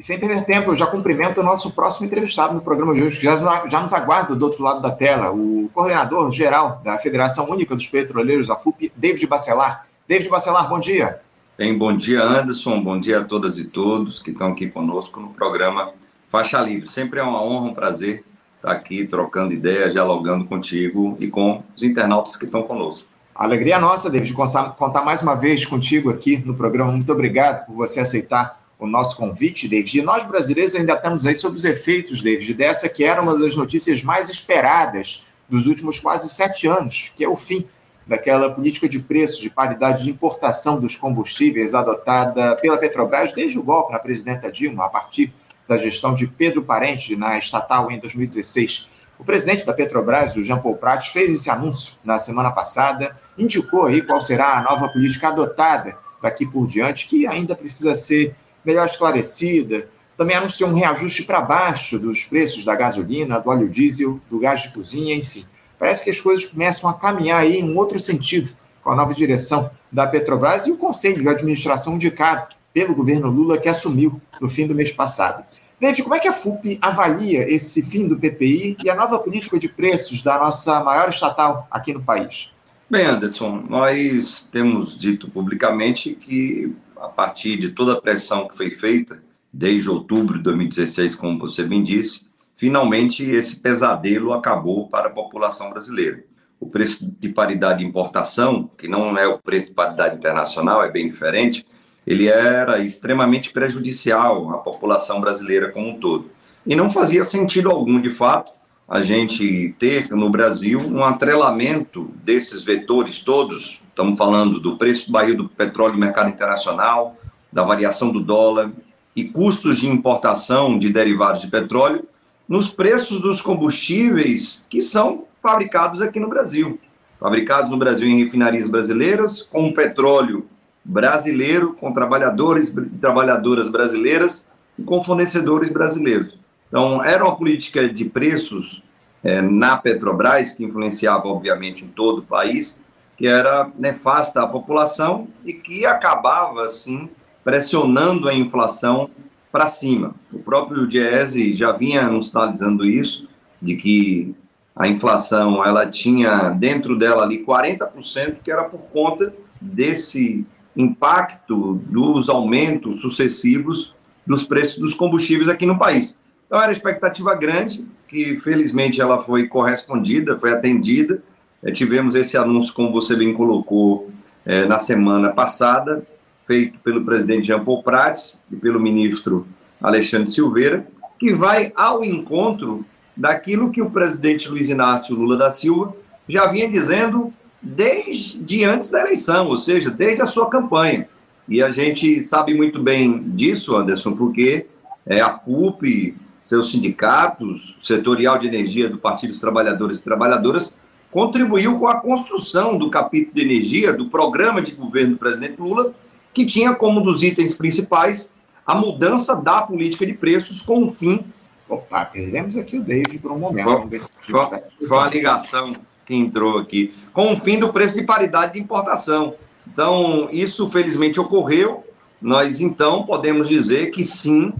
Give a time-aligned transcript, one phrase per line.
[0.00, 3.18] E sem perder tempo, eu já cumprimento o nosso próximo entrevistado no programa de hoje,
[3.18, 7.50] que já, já nos aguarda do outro lado da tela, o coordenador geral da Federação
[7.50, 9.82] Única dos Petroleiros, a FUP, David Bacelar.
[10.08, 11.20] David Bacelar, bom dia.
[11.58, 12.82] Bem, bom dia, Anderson.
[12.82, 15.90] Bom dia a todas e todos que estão aqui conosco no programa
[16.30, 16.88] Faixa Livre.
[16.88, 18.24] Sempre é uma honra, um prazer
[18.56, 23.06] estar aqui trocando ideias, dialogando contigo e com os internautas que estão conosco.
[23.34, 24.32] alegria nossa, David,
[24.78, 26.90] contar mais uma vez contigo aqui no programa.
[26.90, 29.98] Muito obrigado por você aceitar o nosso convite, David.
[29.98, 33.54] E nós brasileiros ainda estamos aí sob os efeitos, David, dessa que era uma das
[33.54, 37.66] notícias mais esperadas dos últimos quase sete anos, que é o fim
[38.06, 43.62] daquela política de preços, de paridade de importação dos combustíveis adotada pela Petrobras desde o
[43.62, 45.32] golpe na presidenta Dilma, a partir
[45.68, 48.88] da gestão de Pedro Parente na estatal em 2016.
[49.18, 53.84] O presidente da Petrobras, o Jean Paul Prats, fez esse anúncio na semana passada, indicou
[53.84, 58.86] aí qual será a nova política adotada daqui por diante, que ainda precisa ser melhor
[58.86, 59.88] esclarecida.
[60.16, 64.62] Também anunciou um reajuste para baixo dos preços da gasolina, do óleo diesel, do gás
[64.62, 65.46] de cozinha, enfim.
[65.78, 68.50] Parece que as coisas começam a caminhar aí em um outro sentido
[68.82, 73.58] com a nova direção da Petrobras e o conselho de administração indicado pelo governo Lula
[73.58, 75.44] que assumiu no fim do mês passado.
[75.80, 79.58] David, como é que a FUP avalia esse fim do PPI e a nova política
[79.58, 82.50] de preços da nossa maior estatal aqui no país?
[82.88, 88.70] Bem, Anderson, nós temos dito publicamente que a partir de toda a pressão que foi
[88.70, 95.12] feita desde outubro de 2016, como você bem disse, finalmente esse pesadelo acabou para a
[95.12, 96.22] população brasileira.
[96.60, 100.90] O preço de paridade de importação, que não é o preço de paridade internacional, é
[100.90, 101.66] bem diferente,
[102.06, 106.30] ele era extremamente prejudicial à população brasileira como um todo.
[106.66, 108.52] E não fazia sentido algum, de fato,
[108.86, 115.12] a gente ter no Brasil um atrelamento desses vetores todos Estamos falando do preço do
[115.12, 117.16] barril do petróleo no mercado internacional,
[117.52, 118.70] da variação do dólar
[119.14, 122.04] e custos de importação de derivados de petróleo
[122.48, 126.78] nos preços dos combustíveis que são fabricados aqui no Brasil.
[127.18, 130.44] Fabricados no Brasil em refinarias brasileiras, com petróleo
[130.84, 134.46] brasileiro, com trabalhadores e trabalhadoras brasileiras
[134.78, 136.38] e com fornecedores brasileiros.
[136.68, 138.82] Então, era uma política de preços
[139.22, 142.80] é, na Petrobras, que influenciava, obviamente, em todo o país,
[143.20, 147.06] que era nefasta à população e que acabava, assim,
[147.44, 149.10] pressionando a inflação
[149.52, 150.14] para cima.
[150.32, 153.28] O próprio Diese já vinha sinalizando isso,
[153.60, 154.34] de que
[154.74, 162.30] a inflação ela tinha dentro dela ali 40% que era por conta desse impacto dos
[162.30, 163.94] aumentos sucessivos
[164.26, 166.16] dos preços dos combustíveis aqui no país.
[166.46, 171.22] Então era expectativa grande, que felizmente ela foi correspondida, foi atendida,
[171.62, 174.10] é, tivemos esse anúncio, como você bem colocou,
[174.44, 176.06] é, na semana passada,
[176.46, 179.46] feito pelo presidente Jean Paul Prats e pelo ministro
[179.80, 180.86] Alexandre Silveira,
[181.18, 182.84] que vai ao encontro
[183.16, 185.92] daquilo que o presidente Luiz Inácio Lula da Silva
[186.28, 191.06] já vinha dizendo desde antes da eleição, ou seja, desde a sua campanha.
[191.46, 194.66] E a gente sabe muito bem disso, Anderson, porque
[195.04, 200.72] é, a FUP, seus sindicatos, o setorial de energia do Partido dos Trabalhadores e Trabalhadoras
[201.10, 205.92] contribuiu com a construção do capítulo de energia do programa de governo do presidente Lula,
[206.32, 208.30] que tinha como um dos itens principais
[208.64, 211.24] a mudança da política de preços com o fim.
[211.68, 213.88] Opa, perdemos aqui o David por um momento.
[214.18, 215.72] Foi, foi, foi uma ligação
[216.04, 216.94] que entrou aqui.
[217.12, 219.34] Com o fim do preço de paridade de importação.
[219.66, 221.84] Então, isso felizmente ocorreu.
[222.20, 224.52] Nós, então, podemos dizer que sim,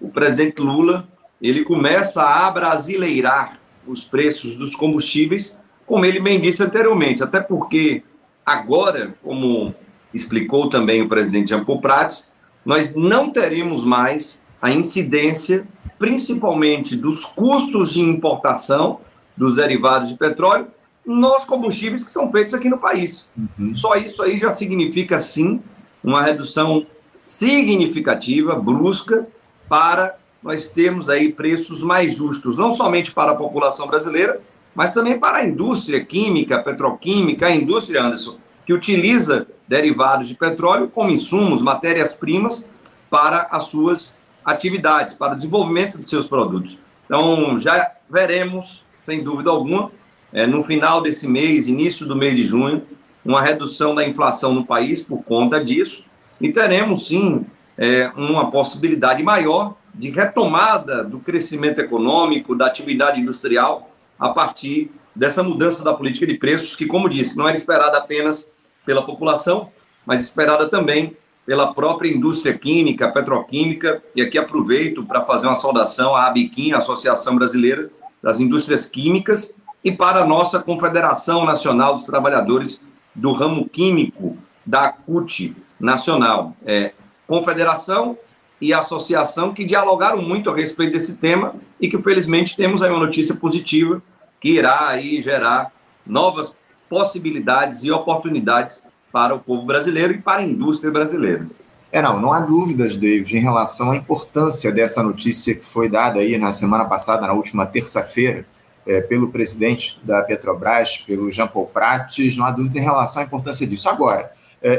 [0.00, 1.08] o presidente Lula
[1.40, 5.56] ele começa a abrasileirar os preços dos combustíveis
[5.88, 8.02] como ele bem disse anteriormente, até porque
[8.44, 9.74] agora, como
[10.12, 12.28] explicou também o presidente Jean Paul Prats,
[12.64, 15.66] nós não teremos mais a incidência,
[15.98, 19.00] principalmente dos custos de importação
[19.34, 20.68] dos derivados de petróleo,
[21.06, 23.26] nos combustíveis que são feitos aqui no país.
[23.36, 23.74] Uhum.
[23.74, 25.62] Só isso aí já significa, sim,
[26.04, 26.82] uma redução
[27.18, 29.26] significativa, brusca,
[29.66, 34.38] para nós termos aí preços mais justos, não somente para a população brasileira,
[34.78, 40.88] mas também para a indústria química, petroquímica, a indústria, Anderson, que utiliza derivados de petróleo
[40.88, 42.64] como insumos, matérias-primas
[43.10, 44.14] para as suas
[44.44, 46.78] atividades, para o desenvolvimento de seus produtos.
[47.04, 49.90] Então, já veremos, sem dúvida alguma,
[50.32, 52.80] é, no final desse mês, início do mês de junho,
[53.24, 56.04] uma redução da inflação no país por conta disso,
[56.40, 57.44] e teremos sim
[57.76, 63.88] é, uma possibilidade maior de retomada do crescimento econômico, da atividade industrial
[64.18, 68.46] a partir dessa mudança da política de preços, que, como disse, não era esperada apenas
[68.84, 69.70] pela população,
[70.06, 76.14] mas esperada também pela própria indústria química, petroquímica, e aqui aproveito para fazer uma saudação
[76.14, 77.90] à ABIQUIM, Associação Brasileira
[78.22, 82.80] das Indústrias Químicas, e para a nossa Confederação Nacional dos Trabalhadores
[83.14, 84.36] do Ramo Químico,
[84.66, 86.54] da CUT Nacional.
[86.66, 86.92] É,
[87.26, 88.16] confederação
[88.60, 92.98] e associação que dialogaram muito a respeito desse tema e que, felizmente, temos aí uma
[92.98, 94.02] notícia positiva
[94.40, 95.72] que irá aí gerar
[96.06, 96.54] novas
[96.88, 98.82] possibilidades e oportunidades
[99.12, 101.46] para o povo brasileiro e para a indústria brasileira.
[101.90, 106.20] É, não, não há dúvidas, David, em relação à importância dessa notícia que foi dada
[106.20, 108.44] aí na semana passada, na última terça-feira,
[108.86, 113.24] é, pelo presidente da Petrobras, pelo Jean Paul Prates, não há dúvida em relação à
[113.24, 113.88] importância disso.
[113.88, 114.30] Agora,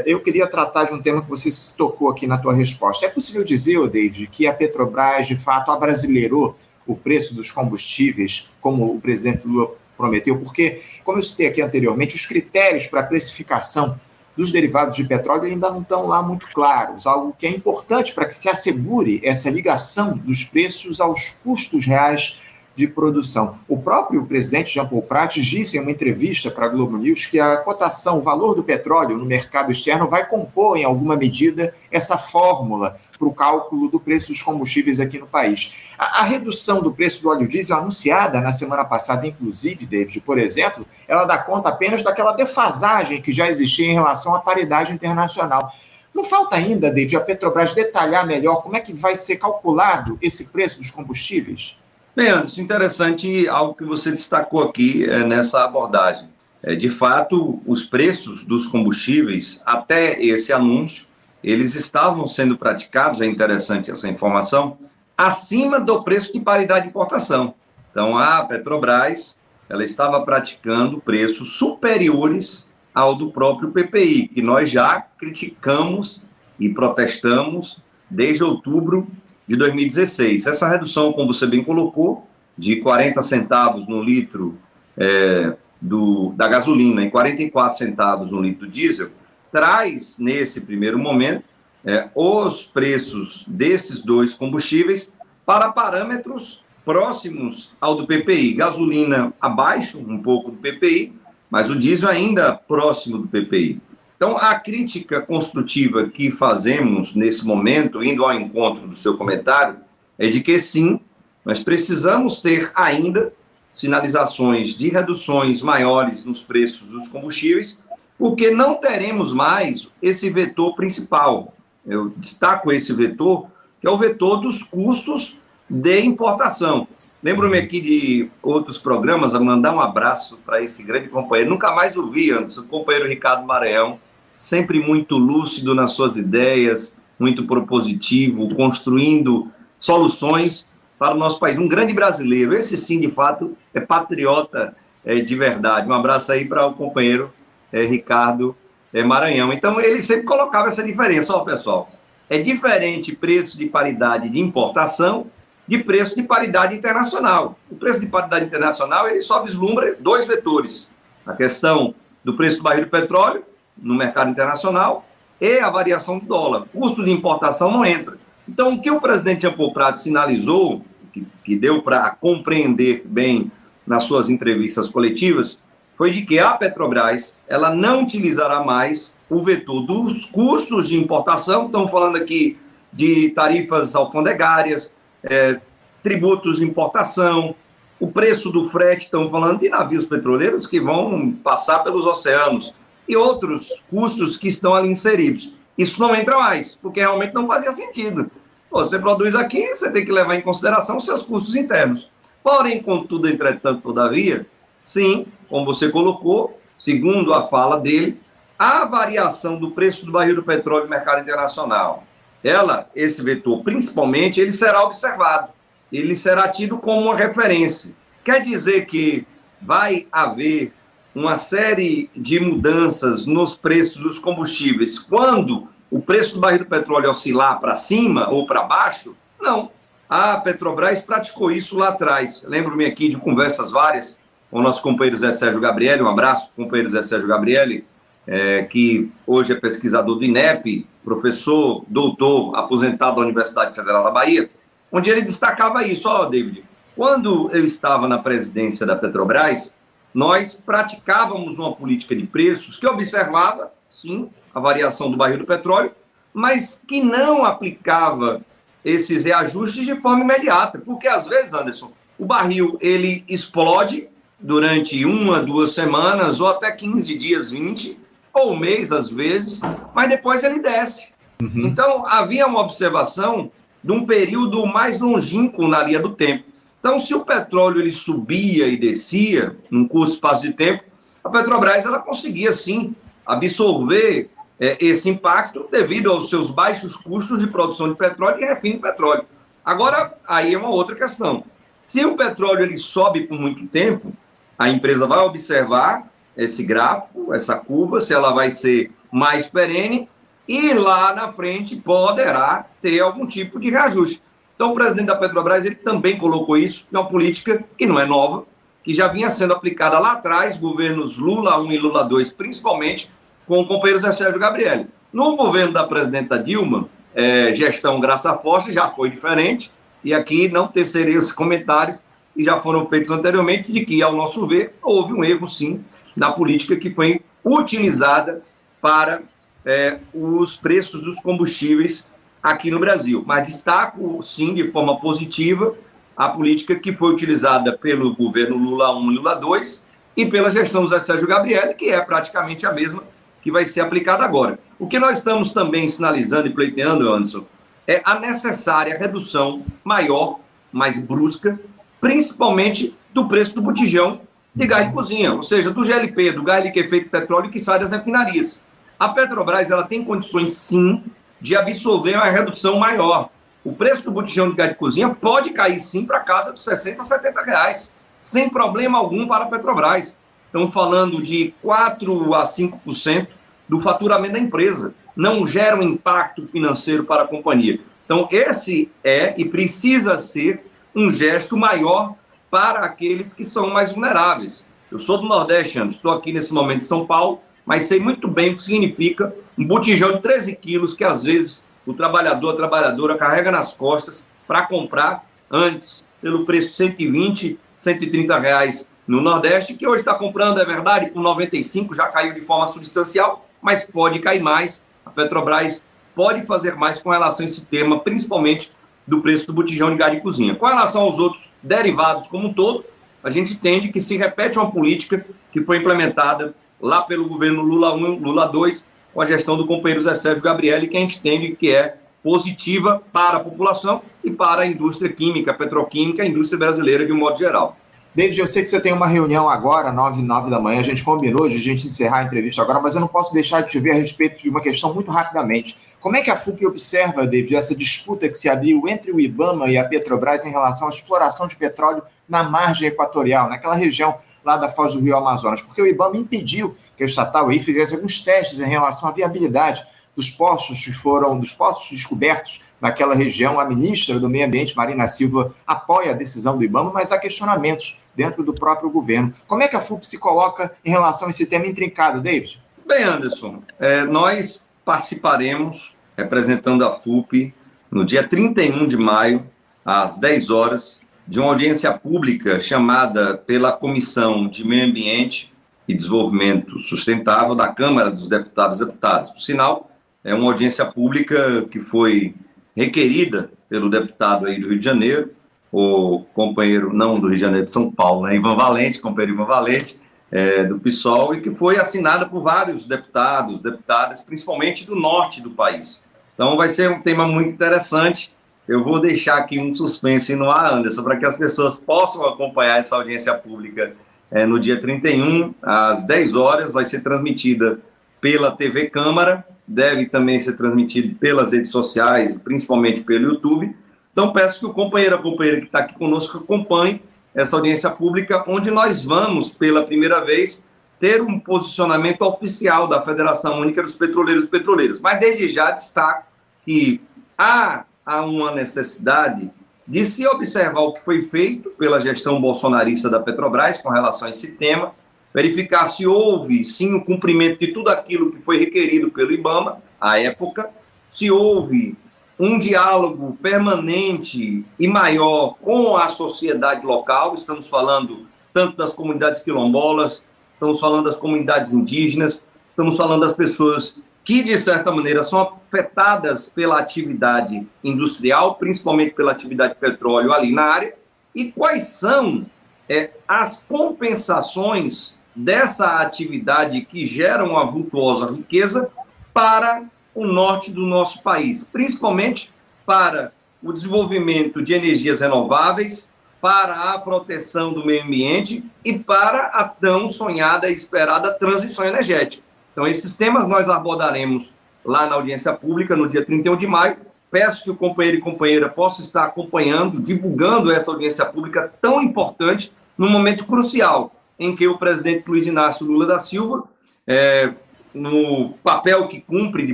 [0.06, 3.06] eu queria tratar de um tema que você tocou aqui na tua resposta.
[3.06, 6.56] É possível dizer, David, que a Petrobras, de fato, abrasileirou
[6.86, 10.38] o preço dos combustíveis, como o presidente Lula prometeu?
[10.38, 14.00] Porque, como eu citei aqui anteriormente, os critérios para a precificação
[14.36, 18.26] dos derivados de petróleo ainda não estão lá muito claros, algo que é importante para
[18.26, 22.40] que se assegure essa ligação dos preços aos custos reais
[22.80, 23.60] de produção.
[23.68, 27.38] O próprio presidente Jean Paul Prates disse em uma entrevista para a Globo News que
[27.38, 32.18] a cotação, o valor do petróleo no mercado externo vai compor, em alguma medida, essa
[32.18, 35.94] fórmula para o cálculo do preço dos combustíveis aqui no país.
[35.98, 40.40] A, a, redução do preço do óleo diesel anunciada na semana passada, inclusive, David, por
[40.40, 45.70] exemplo, ela dá conta apenas daquela defasagem que já existia em relação à paridade internacional.
[46.16, 50.46] Não falta ainda, David, a Petrobras detalhar melhor como é que vai ser calculado esse
[50.46, 51.78] preço dos combustíveis?
[52.20, 56.28] Bem, Anderson, interessante algo que você destacou aqui é, nessa abordagem.
[56.62, 61.06] É, de fato, os preços dos combustíveis, até esse anúncio,
[61.42, 64.78] eles estavam sendo praticados, é interessante essa informação,
[65.18, 67.54] acima do preço de paridade de importação.
[67.90, 69.38] Então, a Petrobras,
[69.70, 76.24] ela estava praticando preços superiores ao do próprio PPI, que nós já criticamos
[76.60, 77.80] e protestamos
[78.12, 79.08] desde outubro
[79.50, 80.46] de 2016.
[80.46, 82.22] Essa redução, como você bem colocou,
[82.56, 84.60] de 40 centavos no litro
[84.96, 89.10] é, do, da gasolina e 44 centavos no litro do diesel,
[89.52, 91.44] traz, nesse primeiro momento,
[91.84, 95.12] é, os preços desses dois combustíveis
[95.44, 98.54] para parâmetros próximos ao do PPI.
[98.54, 101.14] Gasolina abaixo um pouco do PPI,
[101.50, 103.82] mas o diesel ainda próximo do PPI.
[104.20, 109.78] Então, a crítica construtiva que fazemos nesse momento, indo ao encontro do seu comentário,
[110.18, 111.00] é de que sim,
[111.46, 113.32] nós precisamos ter ainda
[113.72, 117.80] sinalizações de reduções maiores nos preços dos combustíveis,
[118.18, 121.54] porque não teremos mais esse vetor principal.
[121.88, 123.50] Eu destaco esse vetor,
[123.80, 126.86] que é o vetor dos custos de importação.
[127.24, 131.52] Lembro-me aqui de outros programas, a mandar um abraço para esse grande companheiro.
[131.52, 133.98] Nunca mais ouvi antes, o companheiro Ricardo Maranhão,
[134.34, 139.48] sempre muito lúcido nas suas ideias, muito propositivo, construindo
[139.78, 140.66] soluções
[140.98, 141.58] para o nosso país.
[141.58, 144.74] Um grande brasileiro, esse sim, de fato, é patriota
[145.06, 145.88] é, de verdade.
[145.88, 147.34] Um abraço aí para o companheiro
[147.72, 148.56] é, Ricardo
[148.94, 149.54] é, Maranhão.
[149.54, 151.90] Então, ele sempre colocava essa diferença, ó, pessoal.
[152.30, 155.26] É diferente preço de paridade de importação
[155.68, 157.56] de preço de paridade internacional.
[157.72, 160.90] O preço de paridade internacional ele só vislumbra dois vetores:
[161.24, 161.94] a questão
[162.24, 163.44] do preço do barril do petróleo
[163.82, 165.06] no mercado internacional
[165.40, 166.66] e a variação do dólar.
[166.72, 168.18] Custo de importação não entra.
[168.48, 170.84] Então, o que o presidente Jean Prato sinalizou,
[171.14, 173.52] que, que deu para compreender bem
[173.86, 175.60] nas suas entrevistas coletivas,
[175.96, 181.66] foi de que a Petrobras ela não utilizará mais o vetor dos custos de importação,
[181.66, 182.58] estamos falando aqui
[182.92, 184.92] de tarifas alfandegárias,
[185.24, 185.60] é,
[186.02, 187.54] tributos de importação,
[188.00, 192.74] o preço do frete, estamos falando de navios petroleiros que vão passar pelos oceanos,
[193.10, 195.52] e outros custos que estão ali inseridos.
[195.76, 198.30] Isso não entra mais, porque realmente não fazia sentido.
[198.70, 202.08] Você produz aqui, você tem que levar em consideração os seus custos internos.
[202.44, 204.46] Porém, contudo, entretanto, todavia,
[204.80, 208.22] sim, como você colocou, segundo a fala dele,
[208.58, 212.04] a variação do preço do barril do petróleo no mercado internacional,
[212.44, 215.50] ela, esse vetor, principalmente, ele será observado,
[215.92, 217.92] ele será tido como uma referência.
[218.24, 219.26] Quer dizer que
[219.62, 220.74] vai haver
[221.20, 227.10] uma série de mudanças nos preços dos combustíveis quando o preço do barril do petróleo
[227.10, 229.14] oscilar para cima ou para baixo?
[229.42, 229.70] Não.
[230.10, 232.42] A Petrobras praticou isso lá atrás.
[232.48, 234.18] Lembro-me aqui de conversas várias
[234.50, 236.02] com o nosso companheiro Zé Sérgio Gabriele.
[236.02, 237.86] Um abraço, companheiro Zé Sérgio Gabriele,
[238.26, 244.50] é, que hoje é pesquisador do INEP, professor, doutor, aposentado da Universidade Federal da Bahia,
[244.90, 246.08] onde ele destacava isso.
[246.08, 246.64] Ó, David,
[246.96, 249.74] quando eu estava na presidência da Petrobras,
[250.14, 255.92] nós praticávamos uma política de preços que observava, sim, a variação do barril do petróleo,
[256.34, 258.42] mas que não aplicava
[258.84, 264.08] esses reajustes de forma imediata, porque às vezes, Anderson, o barril ele explode
[264.40, 268.00] durante uma, duas semanas, ou até 15 dias, 20,
[268.34, 269.60] ou um mês às vezes,
[269.94, 271.10] mas depois ele desce.
[271.42, 271.68] Uhum.
[271.68, 273.52] Então, havia uma observação
[273.84, 276.49] de um período mais longínquo na linha do tempo.
[276.80, 280.84] Então, se o petróleo ele subia e descia num curto espaço de tempo,
[281.24, 282.96] a Petrobras ela conseguia sim
[283.26, 288.76] absorver é, esse impacto devido aos seus baixos custos de produção de petróleo e refino
[288.76, 289.26] de petróleo.
[289.64, 291.44] Agora, aí é uma outra questão.
[291.80, 294.12] Se o petróleo ele sobe por muito tempo,
[294.58, 300.10] a empresa vai observar esse gráfico, essa curva, se ela vai ser mais perene
[300.48, 304.22] e lá na frente poderá ter algum tipo de reajuste.
[304.60, 308.06] Então, o presidente da Petrobras ele também colocou isso, é uma política que não é
[308.06, 308.44] nova,
[308.84, 313.10] que já vinha sendo aplicada lá atrás, governos Lula 1 e Lula 2, principalmente,
[313.48, 314.86] com o companheiro Zé Sérgio Gabriel.
[315.14, 319.72] No governo da presidenta Dilma, é, gestão Graça Forte já foi diferente,
[320.04, 322.04] e aqui não tecerei os comentários
[322.36, 325.82] que já foram feitos anteriormente, de que, ao nosso ver, houve um erro, sim,
[326.18, 328.42] na política que foi utilizada
[328.82, 329.22] para
[329.66, 332.04] é, os preços dos combustíveis
[332.42, 333.24] aqui no Brasil.
[333.26, 335.74] Mas destaco, sim, de forma positiva,
[336.16, 339.84] a política que foi utilizada pelo governo Lula 1 e Lula 2
[340.18, 343.04] e pela gestão do Zé Sérgio Gabriel, que é praticamente a mesma
[343.42, 344.60] que vai ser aplicada agora.
[344.78, 347.46] O que nós estamos também sinalizando e pleiteando, Anderson,
[347.88, 350.40] é a necessária redução maior,
[350.72, 351.60] mais brusca,
[352.02, 354.20] principalmente do preço do botijão
[354.54, 357.92] de gás de cozinha, ou seja, do GLP, do gás liquefeito petróleo que sai das
[357.92, 358.68] refinarias.
[359.00, 361.04] A Petrobras ela tem condições, sim,
[361.40, 363.30] de absorver uma redução maior.
[363.64, 367.02] O preço do botijão de gás de cozinha pode cair, sim, para casa dos 60
[367.02, 370.18] a 70 reais, sem problema algum para a Petrobras.
[370.46, 373.28] Estamos falando de 4 a 5%
[373.68, 374.94] do faturamento da empresa.
[375.16, 377.80] Não gera um impacto financeiro para a companhia.
[378.04, 380.66] Então, esse é e precisa ser
[380.96, 382.16] um gesto maior
[382.50, 384.66] para aqueles que são mais vulneráveis.
[384.92, 388.52] Eu sou do Nordeste, estou aqui nesse momento em São Paulo, mas sei muito bem
[388.52, 393.16] o que significa um botijão de 13 quilos que às vezes o trabalhador, a trabalhadora
[393.16, 400.00] carrega nas costas para comprar antes pelo preço 120, 130 reais no Nordeste, que hoje
[400.02, 404.82] está comprando, é verdade, com 95 já caiu de forma substancial, mas pode cair mais.
[405.06, 405.84] A Petrobras
[406.16, 408.72] pode fazer mais com relação a esse tema, principalmente
[409.06, 410.56] do preço do botijão de gás de cozinha.
[410.56, 412.84] Com relação aos outros derivados como um todo,
[413.24, 417.94] a gente entende que se repete uma política que foi implementada lá pelo governo Lula
[417.94, 421.56] 1, Lula 2, com a gestão do companheiro Zé Sérgio Gabriel, que a gente entende
[421.56, 427.06] que é positiva para a população e para a indústria química, petroquímica, a indústria brasileira
[427.06, 427.76] de um modo geral.
[428.14, 431.04] David, eu sei que você tem uma reunião agora, 9 9 da manhã, a gente
[431.04, 433.80] combinou de a gente encerrar a entrevista agora, mas eu não posso deixar de te
[433.80, 435.78] ver a respeito de uma questão muito rapidamente.
[436.02, 439.70] Como é que a FUP observa, David, essa disputa que se abriu entre o IBAMA
[439.70, 444.56] e a Petrobras em relação à exploração de petróleo na margem equatorial, naquela região lá
[444.56, 448.22] da foz do Rio Amazonas, porque o IBAMA impediu que a estatal aí fizesse alguns
[448.22, 453.60] testes em relação à viabilidade dos postos que foram dos postos descobertos naquela região.
[453.60, 458.04] A ministra do Meio Ambiente, Marina Silva, apoia a decisão do IBAMA, mas há questionamentos
[458.16, 459.34] dentro do próprio governo.
[459.48, 462.62] Como é que a FUP se coloca em relação a esse tema intrincado, David?
[462.86, 467.54] Bem, Anderson, é, nós participaremos representando a FUP
[467.92, 469.48] no dia 31 de maio,
[469.86, 475.54] às 10 horas, de uma audiência pública chamada pela Comissão de Meio Ambiente
[475.88, 479.30] e Desenvolvimento Sustentável da Câmara dos Deputados e Deputadas.
[479.30, 479.92] Por sinal,
[480.24, 482.34] é uma audiência pública que foi
[482.76, 485.30] requerida pelo deputado aí do Rio de Janeiro,
[485.72, 489.46] o companheiro, não do Rio de Janeiro, de São Paulo, né, Ivan Valente, companheiro Ivan
[489.46, 490.00] Valente,
[490.32, 495.52] é, do PSOL, e que foi assinada por vários deputados, deputadas, principalmente do norte do
[495.52, 496.04] país.
[496.36, 498.32] Então vai ser um tema muito interessante
[498.70, 502.78] eu vou deixar aqui um suspense no ar, Anderson, para que as pessoas possam acompanhar
[502.78, 503.96] essa audiência pública
[504.30, 507.80] é, no dia 31, às 10 horas, vai ser transmitida
[508.22, 513.76] pela TV Câmara, deve também ser transmitido pelas redes sociais, principalmente pelo YouTube.
[514.14, 517.02] Então, peço que o companheiro, a companheira que está aqui conosco, acompanhe
[517.34, 520.64] essa audiência pública, onde nós vamos, pela primeira vez,
[521.00, 525.00] ter um posicionamento oficial da Federação Única dos Petroleiros e Petroleiras.
[525.00, 526.28] Mas, desde já, destaco
[526.64, 527.02] que
[527.38, 529.52] há há uma necessidade
[529.88, 534.32] de se observar o que foi feito pela gestão bolsonarista da Petrobras com relação a
[534.32, 534.94] esse tema,
[535.32, 540.20] verificar se houve sim o cumprimento de tudo aquilo que foi requerido pelo IBAMA à
[540.20, 540.72] época,
[541.08, 541.96] se houve
[542.40, 550.24] um diálogo permanente e maior com a sociedade local, estamos falando tanto das comunidades quilombolas,
[550.54, 556.50] estamos falando das comunidades indígenas, estamos falando das pessoas que, de certa maneira, são afetadas
[556.50, 560.94] pela atividade industrial, principalmente pela atividade de petróleo ali na área,
[561.36, 562.46] e quais são
[562.88, 568.90] é, as compensações dessa atividade que gera uma vultuosa riqueza
[569.34, 572.52] para o norte do nosso país, principalmente
[572.86, 576.08] para o desenvolvimento de energias renováveis,
[576.42, 582.44] para a proteção do meio ambiente e para a tão sonhada e esperada transição energética.
[582.72, 584.54] Então, esses temas nós abordaremos
[584.86, 586.98] lá na audiência pública no dia 31 de maio.
[587.30, 592.72] Peço que o companheiro e companheira possa estar acompanhando, divulgando essa audiência pública tão importante
[592.98, 596.64] num momento crucial em que o presidente Luiz Inácio Lula da Silva,
[597.06, 597.54] é,
[597.94, 599.74] no papel que cumpre de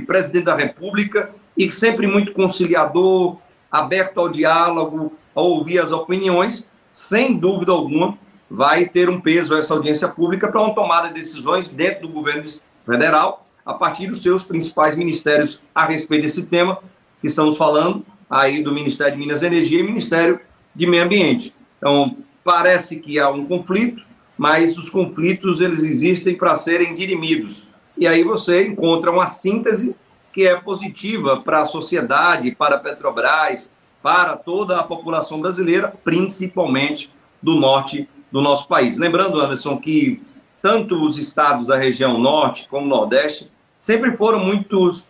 [0.00, 3.36] presidente da República e sempre muito conciliador,
[3.70, 8.18] aberto ao diálogo, a ouvir as opiniões, sem dúvida alguma,
[8.50, 12.44] vai ter um peso essa audiência pública para uma tomada de decisões dentro do governo
[12.84, 16.78] federal, a partir dos seus principais ministérios a respeito desse tema,
[17.20, 20.38] que estamos falando aí do Ministério de Minas e Energia e Ministério
[20.74, 21.54] de Meio Ambiente.
[21.78, 24.04] Então, parece que há um conflito,
[24.38, 27.66] mas os conflitos eles existem para serem dirimidos.
[27.96, 29.96] E aí você encontra uma síntese
[30.32, 33.70] que é positiva para a sociedade, para a Petrobras,
[34.02, 37.10] para toda a população brasileira, principalmente
[37.42, 38.98] do norte do nosso país.
[38.98, 40.22] Lembrando, Anderson, que
[40.60, 45.06] tanto os estados da região norte como nordeste sempre foram muitos,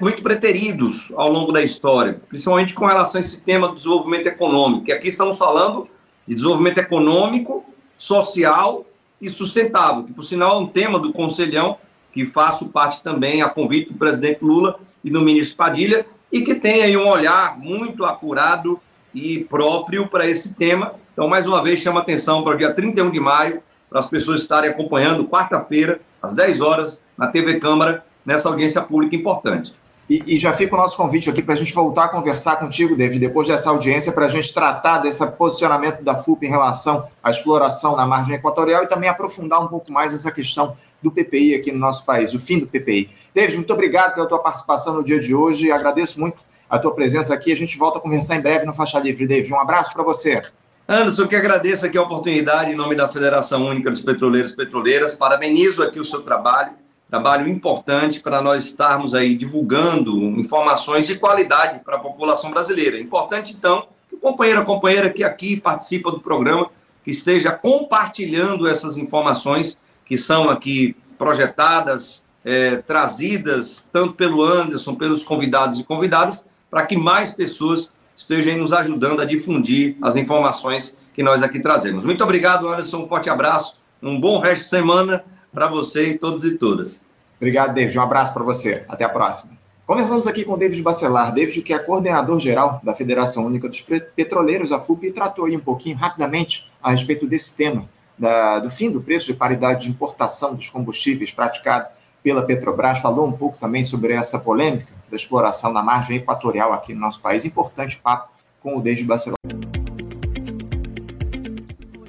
[0.00, 4.88] muito preteridos ao longo da história, principalmente com relação a esse tema do desenvolvimento econômico.
[4.88, 5.88] E aqui estamos falando
[6.28, 8.84] de desenvolvimento econômico, social
[9.20, 11.76] e sustentável, que por sinal é um tema do Conselhão,
[12.12, 16.54] que faço parte também a convite do presidente Lula e do ministro Padilha, e que
[16.54, 18.80] tem aí um olhar muito apurado
[19.14, 20.94] e próprio para esse tema.
[21.12, 24.42] Então, mais uma vez, chama atenção para o dia 31 de maio, para as pessoas
[24.42, 29.74] estarem acompanhando, quarta-feira, às 10 horas, na TV Câmara, nessa audiência pública importante.
[30.08, 32.96] E, e, já fica o nosso convite aqui para a gente voltar a conversar contigo,
[32.96, 37.30] David, depois dessa audiência, para a gente tratar desse posicionamento da FUP em relação à
[37.30, 41.72] exploração na margem equatorial e também aprofundar um pouco mais essa questão do PPI aqui
[41.72, 43.10] no nosso país, o fim do PPI.
[43.34, 47.34] David, muito obrigado pela tua participação no dia de hoje, agradeço muito a tua presença
[47.34, 47.52] aqui.
[47.52, 49.26] A gente volta a conversar em breve no Faixa Livre.
[49.26, 50.42] David, um abraço para você.
[50.88, 55.14] Anderson, que agradeço aqui a oportunidade em nome da Federação Única dos Petroleiros e Petroleiras.
[55.14, 56.72] Parabenizo aqui o seu trabalho
[57.10, 62.98] trabalho importante para nós estarmos aí divulgando informações de qualidade para a população brasileira.
[63.00, 66.70] Importante, então, que o companheiro, a companheira que aqui participa do programa,
[67.02, 69.76] que esteja compartilhando essas informações
[70.10, 76.96] que são aqui projetadas, é, trazidas tanto pelo Anderson, pelos convidados e convidadas, para que
[76.96, 82.04] mais pessoas estejam nos ajudando a difundir as informações que nós aqui trazemos.
[82.04, 83.04] Muito obrigado, Anderson.
[83.04, 87.00] Um forte abraço, um bom resto de semana para você e todos e todas.
[87.36, 87.96] Obrigado, David.
[87.96, 88.84] Um abraço para você.
[88.88, 89.52] Até a próxima.
[89.86, 91.32] Conversamos aqui com David Bacelar.
[91.32, 93.80] David, que é coordenador geral da Federação Única dos
[94.16, 97.88] Petroleiros, a FUP, e tratou aí um pouquinho, rapidamente, a respeito desse tema,
[98.20, 101.88] da, do fim do preço de paridade de importação dos combustíveis praticado
[102.22, 102.98] pela Petrobras.
[102.98, 107.22] Falou um pouco também sobre essa polêmica da exploração na margem equatorial aqui no nosso
[107.22, 107.46] país.
[107.46, 108.28] Importante papo
[108.60, 109.38] com o David Bacelar.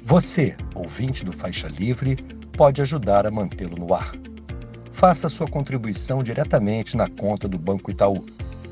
[0.02, 2.16] Você, ouvinte do Faixa Livre,
[2.54, 4.12] pode ajudar a mantê-lo no ar.
[4.92, 8.22] Faça sua contribuição diretamente na conta do Banco Itaú,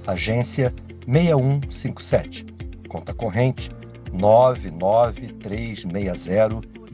[0.07, 0.75] agência
[1.07, 2.45] 6157,
[2.87, 3.71] conta corrente
[4.13, 6.80] 99360,